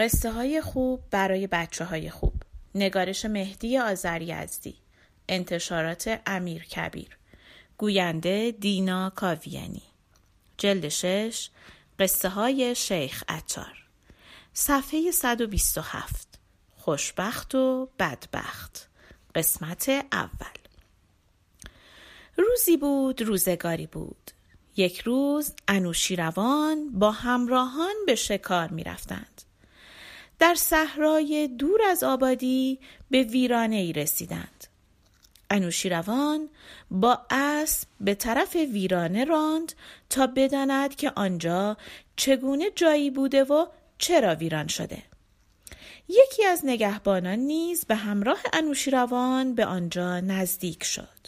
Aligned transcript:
قصه 0.00 0.32
های 0.32 0.60
خوب 0.60 1.00
برای 1.10 1.46
بچه 1.46 1.84
های 1.84 2.10
خوب. 2.10 2.34
نگارش 2.74 3.24
مهدی 3.24 3.78
آذر 3.78 4.22
یزدی. 4.22 4.74
انتشارات 5.28 6.20
امیر 6.26 6.64
کبیر. 6.64 7.18
گوینده 7.78 8.50
دینا 8.60 9.10
کاویانی. 9.10 9.82
جلد 10.58 10.88
شش 10.88 11.50
قصه 11.98 12.28
های 12.28 12.74
شیخ 12.74 13.24
اتار 13.28 13.86
صفحه 14.54 15.10
127 15.10 16.38
خوشبخت 16.76 17.54
و 17.54 17.88
بدبخت. 17.98 18.88
قسمت 19.34 19.88
اول. 20.12 20.60
روزی 22.36 22.76
بود 22.76 23.22
روزگاری 23.22 23.86
بود. 23.86 24.30
یک 24.76 25.00
روز 25.00 25.52
انوشیروان 25.68 26.90
با 26.92 27.10
همراهان 27.10 27.94
به 28.06 28.14
شکار 28.14 28.68
می 28.68 28.84
رفتند. 28.84 29.49
در 30.40 30.54
صحرای 30.54 31.48
دور 31.48 31.82
از 31.82 32.02
آبادی 32.02 32.78
به 33.10 33.22
ویرانه 33.22 33.76
ای 33.76 33.92
رسیدند. 33.92 34.66
انوشیروان 35.50 36.48
با 36.90 37.18
اسب 37.30 37.88
به 38.00 38.14
طرف 38.14 38.56
ویرانه 38.56 39.24
راند 39.24 39.72
تا 40.10 40.26
بداند 40.26 40.96
که 40.96 41.12
آنجا 41.16 41.76
چگونه 42.16 42.70
جایی 42.70 43.10
بوده 43.10 43.44
و 43.44 43.66
چرا 43.98 44.34
ویران 44.34 44.66
شده. 44.66 45.02
یکی 46.08 46.44
از 46.44 46.60
نگهبانان 46.64 47.38
نیز 47.38 47.84
به 47.84 47.94
همراه 47.94 48.40
انوشیروان 48.52 49.54
به 49.54 49.66
آنجا 49.66 50.20
نزدیک 50.20 50.84
شد. 50.84 51.20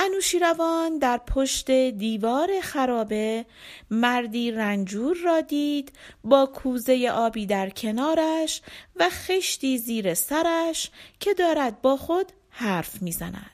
انوشیروان 0.00 0.98
در 0.98 1.18
پشت 1.18 1.70
دیوار 1.70 2.60
خرابه 2.62 3.46
مردی 3.90 4.50
رنجور 4.50 5.16
را 5.24 5.40
دید 5.40 5.92
با 6.24 6.46
کوزه 6.46 7.10
آبی 7.12 7.46
در 7.46 7.70
کنارش 7.70 8.62
و 8.96 9.10
خشتی 9.10 9.78
زیر 9.78 10.14
سرش 10.14 10.90
که 11.20 11.34
دارد 11.34 11.82
با 11.82 11.96
خود 11.96 12.32
حرف 12.50 13.02
می‌زند. 13.02 13.50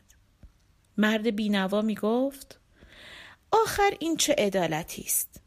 مرد 0.98 1.36
بینوا 1.36 1.82
می 1.82 1.94
گفت 1.94 2.60
آخر 3.52 3.90
این 3.98 4.16
چه 4.16 4.34
عدالتی 4.38 5.02
است 5.02 5.40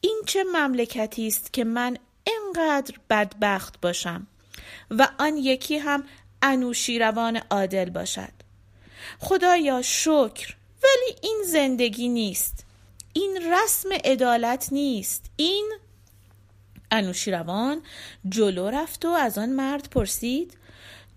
این 0.00 0.22
چه 0.26 0.44
مملکتی 0.44 1.26
است 1.26 1.52
که 1.52 1.64
من 1.64 1.96
انقدر 2.26 2.94
بدبخت 3.10 3.80
باشم 3.80 4.26
و 4.90 5.08
آن 5.18 5.36
یکی 5.36 5.78
هم 5.78 6.04
انوشیروان 6.42 7.36
عادل 7.36 7.90
باشد 7.90 8.43
خدایا 9.18 9.82
شکر. 9.82 10.56
ولی 10.82 11.16
این 11.22 11.42
زندگی 11.46 12.08
نیست. 12.08 12.64
این 13.12 13.52
رسم 13.52 13.88
عدالت 14.04 14.68
نیست. 14.72 15.24
این 15.36 15.72
انوشیروان 16.90 17.82
جلو 18.28 18.70
رفت 18.70 19.04
و 19.04 19.08
از 19.08 19.38
آن 19.38 19.48
مرد 19.48 19.90
پرسید 19.90 20.58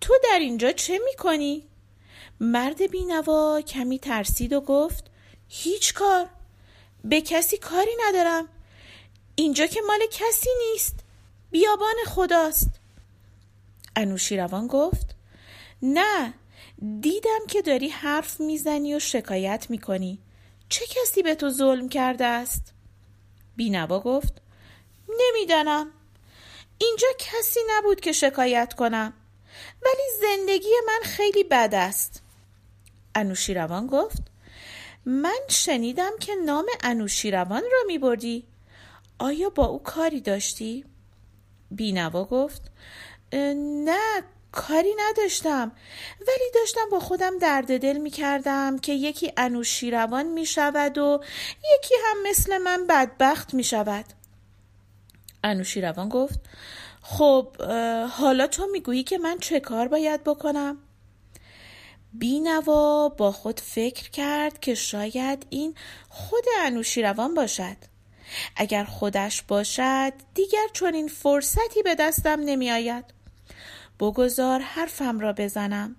تو 0.02 0.14
در 0.24 0.40
اینجا 0.40 0.72
چه 0.72 1.00
می‌کنی؟ 1.06 1.64
مرد 2.40 2.92
بینوا 2.92 3.62
کمی 3.62 4.00
ترسید 4.00 4.54
و 4.54 4.62
گفت 4.62 5.06
هیچ 5.48 5.94
کار. 5.94 6.30
به 7.04 7.22
کسی 7.22 7.58
کاری 7.58 7.92
ندارم. 8.08 8.48
اینجا 9.36 9.66
که 9.66 9.82
مال 9.88 10.00
کسی 10.12 10.50
نیست. 10.72 11.00
بیابان 11.52 11.96
خداست. 12.08 12.70
انوشیروان 13.96 14.68
گفت 14.68 15.16
نه 15.82 16.34
دیدم 17.02 17.40
که 17.48 17.62
داری 17.62 17.90
حرف 17.90 18.40
می‌زنی 18.40 18.96
و 18.96 19.00
شکایت 19.00 19.66
می‌کنی. 19.70 20.20
چه 20.70 20.86
کسی 20.86 21.24
به 21.24 21.36
تو 21.36 21.50
ظلم 21.50 21.90
کرده 21.90 22.26
است؟ 22.26 22.74
بینوا 23.56 24.00
گفت 24.00 24.42
نمی‌دانم. 25.20 25.92
اینجا 26.78 27.08
کسی 27.20 27.60
نبود 27.70 28.00
که 28.02 28.12
شکایت 28.12 28.74
کنم. 28.74 29.14
ولی 29.86 30.04
زندگی 30.22 30.74
من 30.88 31.00
خیلی 31.04 31.44
بد 31.44 31.70
است. 31.74 32.22
انوشیروان 33.16 33.88
گفت 33.88 34.22
من 35.06 35.40
شنیدم 35.48 36.12
که 36.20 36.36
نام 36.36 36.66
انوشیروان 36.84 37.64
را 37.72 37.80
می 37.88 37.98
بردی 37.98 38.48
آیا 39.20 39.50
با 39.50 39.66
او 39.66 39.84
کاری 39.84 40.22
داشتی؟ 40.22 40.86
بینوا 41.72 42.26
گفت 42.26 42.62
نه 43.34 44.24
کاری 44.52 44.96
نداشتم. 44.98 45.72
ولی 46.28 46.52
داشتم 46.56 46.90
با 46.92 47.00
خودم 47.00 47.38
درد 47.38 47.82
دل 47.82 47.98
می 47.98 48.10
کردم 48.10 48.80
که 48.80 48.94
یکی 48.94 49.34
انوشیروان 49.38 50.26
می 50.26 50.46
شود 50.46 50.98
و 50.98 51.20
یکی 51.76 51.96
هم 52.06 52.30
مثل 52.30 52.58
من 52.58 52.88
بدبخت 52.88 53.54
می 53.54 53.64
شود 53.64 54.06
انوشیروان 55.44 56.10
گفت 56.10 56.40
خب 57.02 57.62
حالا 58.10 58.48
تو 58.48 58.68
می‌گویی 58.72 59.04
که 59.04 59.18
من 59.18 59.38
چه 59.40 59.60
کار 59.60 59.88
باید 59.88 60.24
بکنم؟ 60.24 60.78
بینوا 62.14 63.10
با 63.10 63.32
خود 63.32 63.60
فکر 63.60 64.10
کرد 64.10 64.60
که 64.60 64.76
شاید 64.76 65.48
این 65.50 65.76
خود 66.10 66.44
انوشیروان 66.60 67.34
باشد. 67.34 67.78
اگر 68.56 68.84
خودش 68.84 69.42
باشد 69.42 70.14
دیگر 70.34 70.68
چون 70.74 70.94
این 70.94 71.08
فرصتی 71.08 71.84
به 71.84 71.96
دستم 71.96 72.40
نمی 72.40 72.72
آید 72.72 73.17
بگذار 74.00 74.60
حرفم 74.60 75.20
را 75.20 75.34
بزنم. 75.34 75.96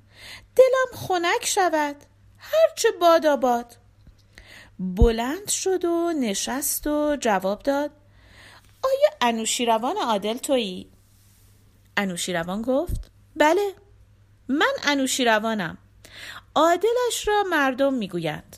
دلم 0.56 1.00
خنک 1.00 1.46
شود. 1.46 1.96
هرچه 2.38 2.88
باد 3.00 3.26
آباد. 3.26 3.76
بلند 4.78 5.48
شد 5.48 5.84
و 5.84 6.12
نشست 6.20 6.86
و 6.86 7.16
جواب 7.20 7.62
داد. 7.62 7.90
آیا 8.84 9.10
انوشیروان 9.20 9.96
عادل 9.96 10.36
تویی؟ 10.36 10.90
انوشیروان 11.96 12.62
گفت 12.62 13.10
بله 13.36 13.74
من 14.48 14.72
انوشیروانم. 14.82 15.78
عادلش 16.54 17.28
را 17.28 17.44
مردم 17.50 17.94
می‌گویند. 17.94 18.56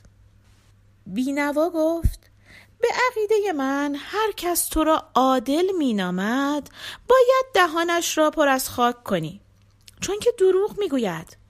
بینوا 1.06 1.70
گفت 1.70 2.19
به 2.80 2.88
عقیده 3.10 3.52
من 3.52 3.96
هر 3.98 4.32
کس 4.36 4.68
تو 4.68 4.84
را 4.84 5.04
عادل 5.14 5.72
مینامد 5.78 6.70
باید 7.08 7.44
دهانش 7.54 8.18
را 8.18 8.30
پر 8.30 8.48
از 8.48 8.68
خاک 8.68 9.04
کنی. 9.04 9.40
چون 10.00 10.18
که 10.18 10.32
دروغ 10.38 10.78
می‌گوید. 10.78 11.40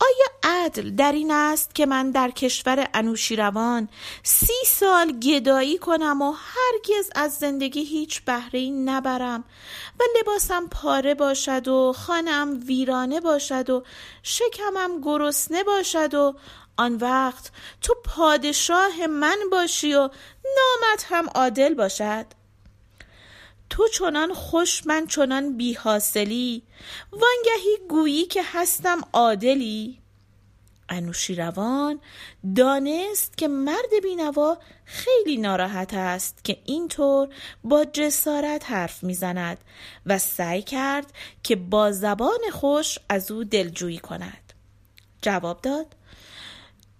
آیا 0.00 0.26
عدل 0.42 0.90
در 0.90 1.12
این 1.12 1.30
است 1.30 1.74
که 1.74 1.86
من 1.86 2.10
در 2.10 2.30
کشور 2.30 2.88
انوشیروان 2.94 3.88
سی 4.22 4.52
سال 4.66 5.12
گدایی 5.12 5.78
کنم 5.78 6.22
و 6.22 6.32
هرگز 6.32 7.10
از 7.14 7.34
زندگی 7.34 7.84
هیچ 7.84 8.22
بهره 8.24 8.70
نبرم 8.70 9.44
و 10.00 10.02
لباسم 10.18 10.68
پاره 10.68 11.14
باشد 11.14 11.68
و 11.68 11.92
خانم 11.92 12.60
ویرانه 12.66 13.20
باشد 13.20 13.70
و 13.70 13.84
شکمم 14.22 15.00
گرسنه 15.02 15.64
باشد 15.64 16.14
و 16.14 16.34
آن 16.76 16.96
وقت 16.96 17.50
تو 17.80 17.94
پادشاه 18.04 19.06
من 19.06 19.36
باشی 19.52 19.94
و 19.94 20.00
نامت 20.44 21.06
هم 21.08 21.28
عادل 21.34 21.74
باشد. 21.74 22.26
تو 23.70 23.88
چنان 23.88 24.34
خوش 24.34 24.86
من 24.86 25.06
چنان 25.06 25.56
بی 25.56 25.74
حاصلی 25.74 26.62
وانگهی 27.12 27.78
گویی 27.88 28.24
که 28.24 28.42
هستم 28.44 29.00
عادلی. 29.12 29.98
انوشیروان 30.88 32.00
دانست 32.56 33.38
که 33.38 33.48
مرد 33.48 34.02
بینوا 34.02 34.58
خیلی 34.84 35.36
ناراحت 35.36 35.94
است 35.94 36.44
که 36.44 36.58
اینطور 36.64 37.28
با 37.64 37.84
جسارت 37.84 38.70
حرف 38.70 39.02
می‌زند 39.02 39.58
و 40.06 40.18
سعی 40.18 40.62
کرد 40.62 41.12
که 41.42 41.56
با 41.56 41.92
زبان 41.92 42.40
خوش 42.52 42.98
از 43.08 43.30
او 43.30 43.44
دلجویی 43.44 43.98
کند. 43.98 44.52
جواب 45.22 45.60
داد 45.60 45.86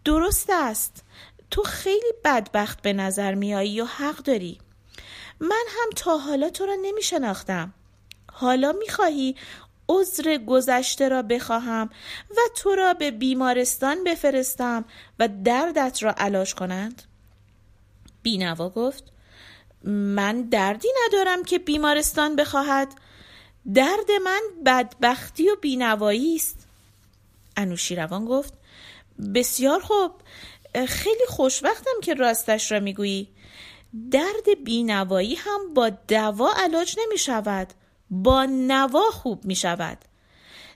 درست 0.05 0.51
است. 0.51 1.05
تو 1.51 1.63
خیلی 1.63 2.13
بدبخت 2.25 2.83
به 2.83 2.93
نظر 2.93 3.35
میایی 3.35 3.81
و 3.81 3.85
حق 3.85 4.17
داری؟ 4.17 4.59
من 5.41 5.65
هم 5.69 5.91
تا 5.97 6.19
حالا 6.19 6.51
تو 6.51 6.67
را 6.67 6.77
نمی 6.83 7.03
شناختم 7.03 7.75
حالا 8.33 8.73
می 8.73 8.89
خواهی 8.89 9.37
عذر 9.89 10.39
گذشته 10.39 11.09
را 11.09 11.23
بخواهم 11.23 11.91
و 12.31 12.41
تو 12.57 12.75
را 12.75 12.95
به 12.95 13.11
بیمارستان 13.11 14.05
بفرستم 14.05 14.85
و 15.19 15.29
دردت 15.45 16.03
را 16.03 16.15
علاج 16.17 16.55
کنند؟ 16.55 17.03
بینوا 18.23 18.69
گفت 18.69 19.05
من 19.85 20.43
دردی 20.43 20.89
ندارم 21.07 21.45
که 21.45 21.59
بیمارستان 21.59 22.37
بخواهد. 22.37 22.89
درد 23.75 24.11
من 24.25 24.41
بدبختی 24.67 25.51
و 25.51 25.57
بینوایی 25.61 26.37
است. 26.37 26.67
انوشیروان 27.57 28.25
گفت 28.25 28.55
بسیار 29.35 29.81
خوب. 29.81 30.13
خیلی 30.89 31.27
خوشوقتم 31.29 32.01
که 32.03 32.15
راستش 32.15 32.73
را 32.73 32.81
می‌گویی. 32.81 33.29
درد 34.11 34.65
بینوایی 34.65 35.35
هم 35.35 35.75
با 35.75 35.89
دوا 35.89 36.53
علاج 36.57 36.97
نمی 36.99 37.19
شود. 37.19 37.69
با 38.11 38.45
نوا 38.45 39.11
خوب 39.11 39.45
می 39.45 39.57
شود. 39.57 39.99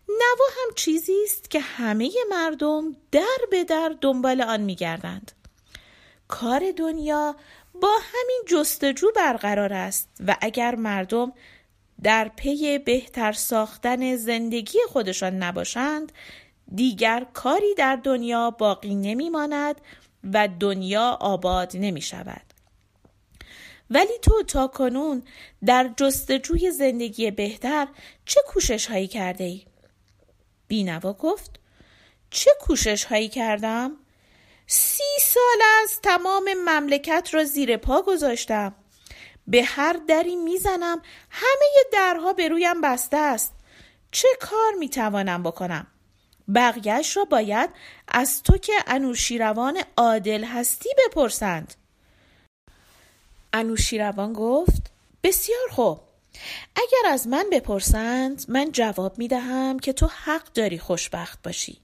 نوا 0.08 0.44
هم 0.48 0.74
چیزی 0.76 1.16
است 1.24 1.50
که 1.50 1.60
همه 1.60 2.10
مردم 2.30 2.96
در 3.12 3.38
به 3.50 3.64
در 3.64 3.96
دنبال 4.00 4.42
آن 4.42 4.60
می 4.60 4.74
گردند. 4.74 5.32
کار 6.28 6.72
دنیا 6.76 7.36
با 7.80 7.92
همین 8.02 8.42
جستجو 8.48 9.10
برقرار 9.16 9.72
است 9.72 10.08
و 10.26 10.36
اگر 10.40 10.74
مردم 10.74 11.32
در 12.02 12.30
پی 12.36 12.78
بهتر 12.78 13.32
ساختن 13.32 14.16
زندگی 14.16 14.78
خودشان 14.88 15.34
نباشند 15.42 16.12
دیگر 16.74 17.26
کاری 17.34 17.74
در 17.74 17.96
دنیا 17.96 18.50
باقی 18.50 18.94
نمی 18.94 19.30
ماند 19.30 19.80
و 20.32 20.48
دنیا 20.60 21.18
آباد 21.20 21.72
نمی 21.74 22.02
شود. 22.02 22.42
ولی 23.90 24.18
تو 24.22 24.42
تا 24.42 24.66
کنون 24.66 25.22
در 25.64 25.90
جستجوی 25.96 26.70
زندگی 26.70 27.30
بهتر 27.30 27.88
چه 28.24 28.40
کوشش 28.46 28.86
هایی 28.86 29.08
کرده 29.08 29.44
ای؟ 29.44 29.66
بینوا 30.68 31.12
گفت 31.12 31.60
چه 32.30 32.50
کوشش 32.60 33.04
هایی 33.04 33.28
کردم؟ 33.28 33.96
سی 34.66 35.20
سال 35.20 35.62
است 35.84 36.02
تمام 36.02 36.44
مملکت 36.54 37.28
را 37.32 37.44
زیر 37.44 37.76
پا 37.76 38.02
گذاشتم 38.02 38.74
به 39.46 39.62
هر 39.62 40.00
دری 40.08 40.36
می‌زنم 40.36 41.02
همه 41.30 41.66
درها 41.92 42.32
به 42.32 42.48
رویم 42.48 42.80
بسته 42.80 43.16
است 43.16 43.54
چه 44.10 44.28
کار 44.40 44.72
می‌توانم 44.78 45.42
بکنم 45.42 45.86
بقیهش 46.54 47.16
را 47.16 47.24
باید 47.24 47.70
از 48.08 48.42
تو 48.42 48.58
که 48.58 48.72
انوشیروان 48.86 49.78
عادل 49.96 50.44
هستی 50.44 50.88
بپرسند. 51.06 51.74
انوشیروان 53.52 54.32
گفت 54.32 54.90
بسیار 55.22 55.68
خوب. 55.70 56.00
اگر 56.76 57.12
از 57.12 57.28
من 57.28 57.46
بپرسند 57.52 58.44
من 58.48 58.72
جواب 58.72 59.18
می 59.18 59.28
دهم 59.28 59.78
که 59.78 59.92
تو 59.92 60.06
حق 60.06 60.52
داری 60.52 60.78
خوشبخت 60.78 61.42
باشی. 61.42 61.78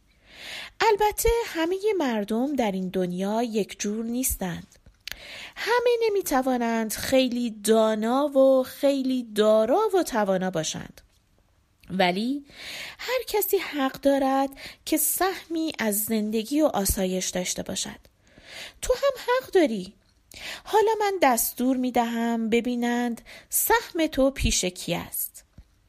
البته 0.81 1.29
همه 1.47 1.77
مردم 1.99 2.57
در 2.57 2.73
این 2.73 2.89
دنیا 2.89 3.43
یک 3.43 3.81
جور 3.81 4.05
نیستند. 4.05 4.67
همه 5.57 5.91
نمی 6.03 6.23
توانند 6.23 6.93
خیلی 6.93 7.51
دانا 7.51 8.29
و 8.29 8.63
خیلی 8.63 9.23
دارا 9.35 9.81
و 9.95 10.03
توانا 10.03 10.51
باشند. 10.51 11.01
ولی 11.99 12.45
هر 12.99 13.23
کسی 13.27 13.59
حق 13.59 13.93
دارد 13.93 14.51
که 14.85 14.97
سهمی 14.97 15.73
از 15.79 16.05
زندگی 16.05 16.63
و 16.63 16.67
آسایش 16.67 17.29
داشته 17.29 17.63
باشد. 17.63 17.99
تو 18.83 18.95
هم 18.95 19.23
حق 19.23 19.51
داری. 19.51 19.93
حالا 20.65 20.93
من 21.01 21.13
دستور 21.23 21.77
می 21.77 21.93
دهم 21.93 22.51
ببینند 22.51 23.21
سهم 23.49 24.07
تو 24.07 24.31
پیش 24.31 24.65
کی 24.65 24.95
است. 24.95 25.45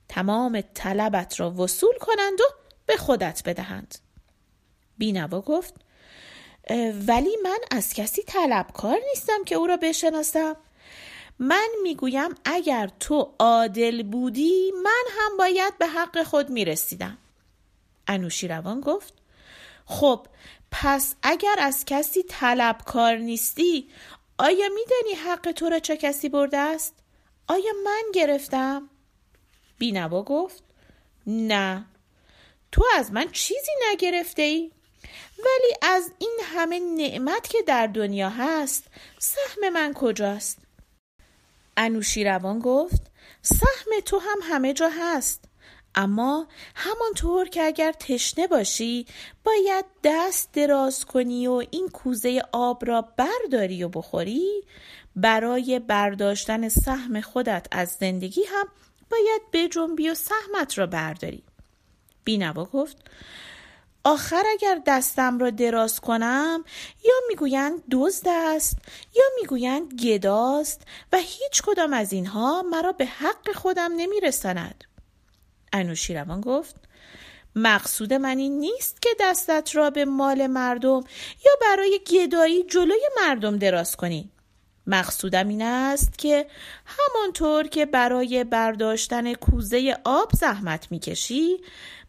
تمام 0.09 0.61
طلبت 0.73 1.39
را 1.39 1.51
وصول 1.51 1.97
کنند 2.01 2.41
و 2.41 2.43
به 2.85 2.97
خودت 2.97 3.41
بدهند. 3.45 3.95
بینوا 4.97 5.41
گفت 5.41 5.73
ولی 7.07 7.37
من 7.43 7.59
از 7.71 7.93
کسی 7.93 8.23
طلبکار 8.23 8.97
نیستم 9.09 9.43
که 9.45 9.55
او 9.55 9.67
را 9.67 9.77
بشناسم. 9.77 10.55
من 11.39 11.69
می‌گویم 11.83 12.29
اگر 12.45 12.89
تو 12.99 13.33
عادل 13.39 14.03
بودی 14.03 14.71
من 14.83 15.03
هم 15.17 15.37
باید 15.37 15.77
به 15.77 15.87
حق 15.87 16.23
خود 16.23 16.49
می‌رسیدم 16.49 17.17
انوشیروان 18.07 18.81
گفت 18.81 19.13
خب 19.85 20.27
پس 20.71 21.15
اگر 21.23 21.55
از 21.59 21.85
کسی 21.85 22.23
طلبکار 22.23 23.15
نیستی 23.15 23.89
آیا 24.37 24.69
میدانی 24.69 25.13
حق 25.25 25.51
تو 25.51 25.69
را 25.69 25.79
چه 25.79 25.97
کسی 25.97 26.29
برده 26.29 26.57
است؟ 26.57 26.93
آیا 27.47 27.73
من 27.85 28.03
گرفتم؟ 28.13 28.89
بینوا 29.77 30.23
گفت 30.23 30.63
نه 31.27 31.85
تو 32.71 32.85
از 32.95 33.11
من 33.11 33.31
چیزی 33.31 33.71
نگرفته 33.91 34.41
ای؟ 34.41 34.71
ولی 35.37 35.93
از 35.93 36.11
این 36.19 36.39
همه 36.43 36.79
نعمت 36.79 37.47
که 37.47 37.61
در 37.61 37.87
دنیا 37.87 38.29
هست 38.29 38.87
سهم 39.19 39.69
من 39.69 39.93
کجاست؟ 39.93 40.57
انوشیروان 41.77 42.59
گفت 42.59 43.11
سهم 43.41 43.99
تو 44.05 44.19
هم 44.19 44.39
همه 44.43 44.73
جا 44.73 44.89
هست. 44.99 45.45
اما 45.95 46.47
همانطور 46.75 47.49
که 47.49 47.63
اگر 47.63 47.91
تشنه 47.91 48.47
باشی 48.47 49.05
باید 49.43 49.85
دست 50.03 50.49
دراز 50.53 51.05
کنی 51.05 51.47
و 51.47 51.63
این 51.71 51.89
کوزه 51.89 52.41
آب 52.51 52.85
را 52.85 53.01
برداری 53.01 53.83
و 53.83 53.89
بخوری. 53.89 54.63
برای 55.15 55.79
برداشتن 55.79 56.69
سهم 56.69 57.21
خودت 57.21 57.67
از 57.71 57.97
زندگی 57.99 58.41
هم 58.43 58.67
باید 59.11 59.41
بجنبی 59.53 60.09
و 60.09 60.13
سهمت 60.13 60.77
را 60.77 60.85
برداری. 60.85 61.43
بینوا 62.23 62.65
گفت 62.65 62.97
آخر 64.03 64.43
اگر 64.51 64.81
دستم 64.87 65.39
را 65.39 65.49
دراز 65.49 65.99
کنم 65.99 66.63
یا 67.05 67.13
می‌گویند 67.27 67.83
دزد 67.91 68.27
است 68.27 68.77
یا 69.15 69.23
می‌گویند 69.41 69.93
گداست 69.93 70.81
و 71.13 71.17
هیچ 71.17 71.61
کدام 71.63 71.93
از 71.93 72.13
اینها 72.13 72.61
مرا 72.61 72.91
به 72.91 73.05
حق 73.05 73.51
خودم 73.55 73.91
نمیرساند. 73.97 74.83
انوشیروان 75.73 76.41
گفت 76.41 76.75
مقصود 77.55 78.13
من 78.13 78.37
این 78.37 78.59
نیست 78.59 79.01
که 79.01 79.09
دستت 79.19 79.75
را 79.75 79.89
به 79.89 80.05
مال 80.05 80.47
مردم 80.47 81.03
یا 81.45 81.51
برای 81.61 81.99
گدایی 82.11 82.63
جلوی 82.63 83.09
مردم 83.21 83.57
دراز 83.57 83.95
کنی. 83.95 84.29
مقصودم 84.87 85.47
این 85.47 85.61
است 85.61 86.17
که 86.17 86.47
همانطور 86.85 87.67
که 87.67 87.85
برای 87.85 88.43
برداشتن 88.43 89.33
کوزه 89.33 89.97
آب 90.03 90.31
زحمت 90.33 90.87
می‌کشی 90.91 91.57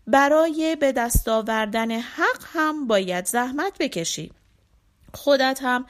برای 0.07 0.77
به 0.77 0.93
دست 0.93 1.29
آوردن 1.29 1.91
حق 1.91 2.45
هم 2.53 2.87
باید 2.87 3.27
زحمت 3.27 3.79
بکشی. 3.79 4.33
خودت 5.15 5.59
هم 5.63 5.87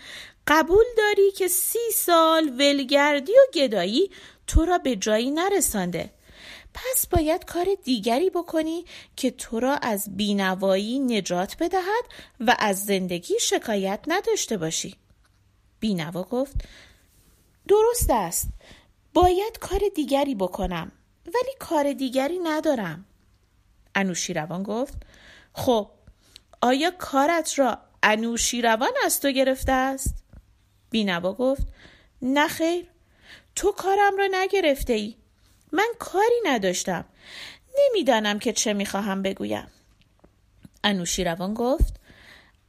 قبول 0.47 0.85
داری 0.99 1.33
که 1.33 1.49
سی 1.49 1.91
سال 1.95 2.49
ولگردی 2.49 3.33
و 3.33 3.53
گدایی 3.55 4.11
تو 4.47 4.65
را 4.65 4.79
به 4.79 4.97
جایی 4.97 5.31
نرسانده. 5.31 6.11
پس 6.75 7.07
باید 7.07 7.45
کار 7.45 7.67
دیگری 7.85 8.31
بکنی 8.31 8.85
که 9.17 9.31
تو 9.31 9.61
را 9.61 9.77
از 9.77 10.17
بینوایی 10.17 10.99
نجات 10.99 11.57
بدهد 11.61 12.05
و 12.41 12.57
از 12.59 12.85
زندگی 12.85 13.35
شکایت 13.41 14.01
نداشته 14.07 14.57
باشی. 14.57 14.97
بینوا 15.81 16.23
گفت 16.23 16.55
درست 17.69 18.11
است. 18.11 18.49
باید 19.15 19.59
کار 19.59 19.81
دیگری 19.95 20.35
بکنم 20.35 20.93
ولی 21.27 21.55
کار 21.59 21.93
دیگری 21.93 22.39
ندارم. 22.39 23.05
انوشیروان 23.95 24.63
گفت 24.63 24.95
خب 25.53 25.91
آیا 26.61 26.91
کارت 26.91 27.59
را 27.59 27.79
انوشیروان 28.03 28.93
از 29.05 29.21
تو 29.21 29.31
گرفته 29.31 29.73
است؟ 29.73 30.25
بینوا 30.91 31.33
گفت 31.33 31.67
نه 32.23 32.49
خیر 32.49 32.87
تو 33.55 33.73
کارم 33.73 34.17
را 34.19 34.29
نگرفته 34.31 34.93
ای 34.93 35.15
من 35.73 35.89
کاری 35.99 36.41
نداشتم 36.45 37.05
نمی‌دانم 37.79 38.39
که 38.39 38.53
چه 38.53 38.73
می‌خواهم 38.73 39.23
بگویم 39.23 39.71
انوشیروان 40.85 41.55
گفت 41.55 42.01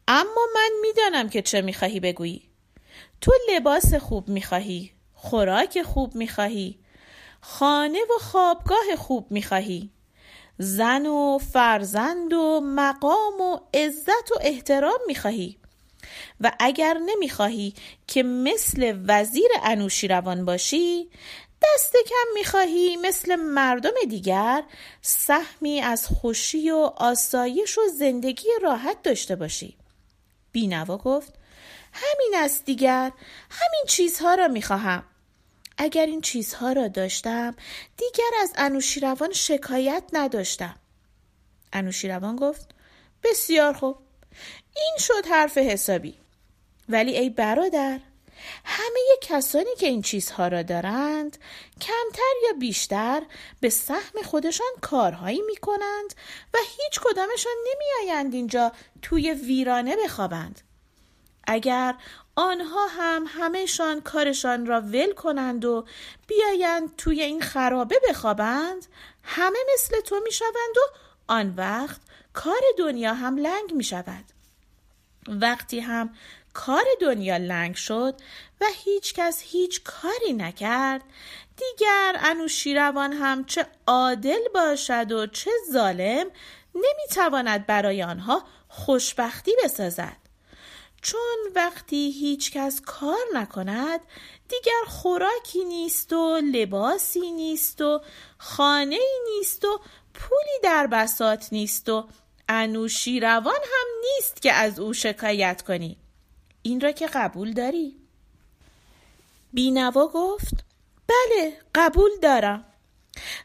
اما 0.07 0.47
من 0.55 0.69
می‌دانم 0.81 1.29
که 1.29 1.41
چه 1.41 1.61
می‌خواهی 1.61 1.99
بگویی 1.99 2.49
تو 3.21 3.31
لباس 3.49 3.93
خوب 3.93 4.29
می‌خواهی 4.29 4.91
خوراک 5.13 5.81
خوب 5.81 6.15
می‌خواهی 6.15 6.79
خانه 7.41 7.99
و 7.99 8.19
خوابگاه 8.19 8.95
خوب 8.97 9.31
می‌خواهی 9.31 9.91
زن 10.57 11.05
و 11.05 11.37
فرزند 11.53 12.33
و 12.33 12.61
مقام 12.63 13.41
و 13.41 13.59
عزت 13.73 14.31
و 14.31 14.35
احترام 14.41 14.99
می‌خواهی. 15.07 15.57
و 16.41 16.51
اگر 16.59 16.97
نمی‌خواهی 17.05 17.73
که 18.07 18.23
مثل 18.23 18.99
وزیر 19.07 19.49
انوشیروان 19.63 20.45
باشی 20.45 21.09
دست 21.63 21.93
کم 22.09 22.33
می‌خواهی 22.33 22.97
مثل 22.97 23.35
مردم 23.35 23.93
دیگر 24.09 24.63
سهمی 25.01 25.81
از 25.81 26.07
خوشی 26.07 26.71
و 26.71 26.91
آسایش 26.97 27.77
و 27.77 27.81
زندگی 27.97 28.49
راحت 28.61 29.01
داشته 29.03 29.35
باشی. 29.35 29.77
بینوا 30.51 30.97
گفت 30.97 31.33
همین 31.93 32.33
است 32.35 32.65
دیگر. 32.65 33.11
همین 33.49 33.83
چیزها 33.87 34.35
را 34.35 34.47
می‌خواهم. 34.47 35.03
اگر 35.77 36.05
این 36.05 36.21
چیزها 36.21 36.71
را 36.71 36.87
داشتم 36.87 37.55
دیگر 37.97 38.31
از 38.41 38.53
انوشیروان 38.55 39.33
شکایت 39.33 40.03
نداشتم. 40.13 40.75
انوشیروان 41.73 42.35
گفت 42.35 42.69
بسیار 43.23 43.73
خوب 43.73 43.97
این 44.75 44.95
شد 44.99 45.25
حرف 45.29 45.57
حسابی. 45.57 46.17
ولی 46.89 47.17
ای 47.17 47.29
برادر 47.29 47.99
همه 48.65 48.99
کسانی 49.21 49.75
که 49.79 49.87
این 49.87 50.01
چیزها 50.01 50.47
را 50.47 50.61
دارند 50.61 51.37
کمتر 51.81 52.33
یا 52.47 52.53
بیشتر 52.59 53.21
به 53.59 53.69
سهم 53.69 54.21
خودشان 54.25 54.71
کارهایی 54.81 55.41
می 55.41 55.55
کنند 55.55 56.15
و 56.53 56.57
هیچ 56.57 56.99
کدامشان 57.03 57.53
نمی 57.67 57.85
آیند 58.11 58.33
اینجا 58.33 58.71
توی 59.01 59.31
ویرانه 59.31 59.95
بخوابند. 60.03 60.61
اگر 61.47 61.95
آنها 62.35 62.87
هم 62.87 63.25
همهشان 63.27 64.01
کارشان 64.01 64.65
را 64.65 64.81
ول 64.81 65.13
کنند 65.13 65.65
و 65.65 65.85
بیایند 66.27 66.95
توی 66.95 67.21
این 67.21 67.41
خرابه 67.41 68.01
بخوابند. 68.09 68.85
همه 69.23 69.59
مثل 69.73 70.01
تو 70.01 70.19
می 70.23 70.31
شوند 70.31 70.77
و 70.77 70.97
آن 71.27 71.53
وقت 71.57 72.01
کار 72.33 72.61
دنیا 72.77 73.13
هم 73.13 73.37
لنگ 73.37 73.73
می 73.73 73.83
شود 73.83 74.25
وقتی 75.27 75.79
هم 75.79 76.09
کار 76.53 76.83
دنیا 77.01 77.37
لنگ 77.37 77.75
شد 77.75 78.15
و 78.61 78.65
هیچ 78.73 79.13
کس 79.13 79.41
هیچ 79.41 79.83
کاری 79.83 80.33
نکرد 80.33 81.01
دیگر 81.57 82.15
انوشیروان 82.19 83.13
هم 83.13 83.45
چه 83.45 83.67
عادل 83.87 84.47
باشد 84.53 85.11
و 85.11 85.27
چه 85.27 85.51
ظالم 85.71 86.25
نمی‌تواند 86.75 87.65
برای 87.65 88.03
آنها 88.03 88.43
خوشبختی 88.67 89.51
بسازد. 89.63 90.24
چون 91.05 91.37
وقتی 91.55 92.11
هیچ 92.11 92.51
کس 92.51 92.81
کار 92.81 93.25
نکند 93.33 93.99
دیگر 94.49 94.83
خوراکی 94.87 95.63
نیست 95.63 96.13
و 96.13 96.41
لباسی 96.53 97.31
نیست 97.31 97.81
و 97.81 98.01
خانه 98.37 98.99
نیست 99.29 99.65
و 99.65 99.79
پولی 100.13 100.59
در 100.63 100.87
بسات 100.87 101.47
نیست 101.51 101.89
و 101.89 102.07
انوشی 102.49 103.19
روان 103.19 103.61
هم 103.63 103.87
نیست 104.03 104.41
که 104.41 104.53
از 104.53 104.79
او 104.79 104.93
شکایت 104.93 105.61
کنی 105.61 105.97
این 106.61 106.81
را 106.81 106.91
که 106.91 107.07
قبول 107.07 107.53
داری؟ 107.53 107.95
بینوا 109.53 110.07
گفت 110.07 110.65
بله 111.07 111.57
قبول 111.75 112.11
دارم 112.21 112.65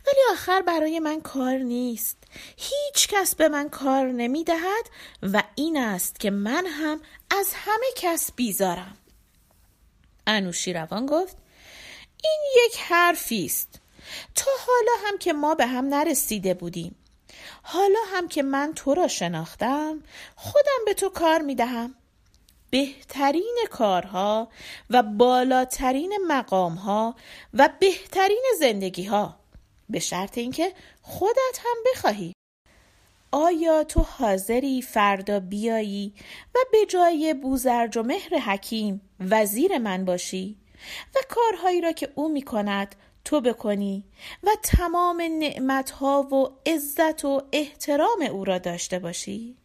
ولی 0.07 0.21
آخر 0.33 0.63
برای 0.63 0.99
من 0.99 1.21
کار 1.21 1.59
نیست. 1.59 2.17
هیچ 2.57 3.09
کس 3.09 3.35
به 3.35 3.49
من 3.49 3.69
کار 3.69 4.07
نمی 4.07 4.45
دهد 4.45 4.91
و 5.23 5.43
این 5.55 5.77
است 5.77 6.21
که 6.21 6.31
من 6.31 6.67
هم 6.67 7.01
از 7.31 7.53
همه 7.55 7.87
کس 7.97 8.33
بیزارم. 8.37 8.97
انوشیروان 10.27 11.07
گفت 11.07 11.37
این 12.23 12.41
یک 12.67 12.79
حرفی 12.79 13.47
است. 13.47 13.81
تا 14.35 14.51
حالا 14.67 15.09
هم 15.09 15.19
که 15.19 15.33
ما 15.33 15.55
به 15.55 15.67
هم 15.67 15.89
نرسیده 15.89 16.55
بودیم. 16.55 16.97
حالا 17.63 18.01
هم 18.13 18.29
که 18.29 18.43
من 18.43 18.73
تو 18.77 18.95
را 18.95 19.09
شناختم 19.09 20.03
خودم 20.37 20.85
به 20.87 20.95
تو 20.95 21.09
کار 21.09 21.43
می 21.43 21.55
دهم 21.55 21.95
بهترین 22.71 23.57
کارها 23.71 24.49
و 24.91 25.03
بالاترین 25.03 26.19
مقامها 26.27 27.15
و 27.55 27.69
بهترین 27.81 28.43
زندگی 28.61 29.05
ها 29.05 29.40
به 29.91 29.99
شرط 29.99 30.39
اینکه 30.39 30.73
خودت 31.03 31.59
هم 31.65 31.77
بخواهی 31.93 32.33
آیا 33.33 33.85
تو 33.85 34.01
حاضری 34.01 34.83
فردا 34.83 35.41
بیایی 35.41 36.15
و 36.55 36.59
به 36.73 36.79
جای 36.89 37.35
بوزرج 37.35 37.97
و 37.97 38.03
مهر 38.03 38.39
حکیم 38.39 39.01
وزیر 39.21 39.79
من 39.79 40.05
باشی 40.05 40.57
و 41.15 41.19
کارهایی 41.29 41.81
را 41.81 41.93
که 41.93 42.09
او 42.15 42.29
می 42.29 42.43
کند 42.43 42.95
تو 43.25 43.41
بکنی 43.41 44.05
و 44.43 44.51
تمام 44.63 45.23
نعمتها 45.23 46.23
و 46.23 46.71
عزت 46.71 47.25
و 47.25 47.43
احترام 47.53 48.23
او 48.33 48.45
را 48.45 48.59
داشته 48.59 48.99
باشی؟ 48.99 49.57